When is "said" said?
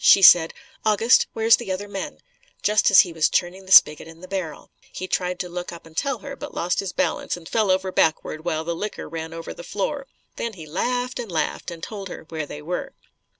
0.23-0.55